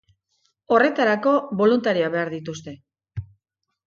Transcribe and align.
Horretarako, 0.77 1.33
boluntarioak 1.59 2.13
behar 2.15 2.31
dituzte. 2.37 2.73